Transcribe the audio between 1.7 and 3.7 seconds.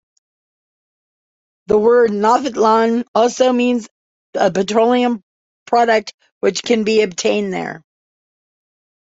word "naftalan" also